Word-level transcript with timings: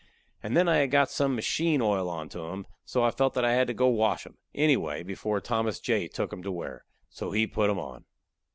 And 0.41 0.57
then 0.57 0.67
I 0.67 0.77
had 0.77 0.89
got 0.89 1.11
some 1.11 1.35
machine 1.35 1.79
oil 1.79 2.09
onto 2.09 2.43
'em, 2.47 2.65
so 2.85 3.03
I 3.03 3.11
felt 3.11 3.35
that 3.35 3.45
I 3.45 3.51
had 3.53 3.67
got 3.77 3.85
to 3.85 3.87
wash 3.91 4.25
'em, 4.25 4.39
anyway, 4.55 5.03
before 5.03 5.39
Thomas 5.39 5.79
J. 5.79 6.07
took 6.07 6.33
'em 6.33 6.41
to 6.41 6.51
wear. 6.51 6.85
So 7.11 7.29
he 7.33 7.45
put 7.45 7.69
'em 7.69 7.77
on. 7.77 8.05